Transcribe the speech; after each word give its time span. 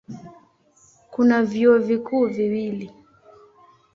Kuna 1.11 1.43
vyuo 1.43 1.77
vikuu 1.79 2.25
viwili. 2.27 2.91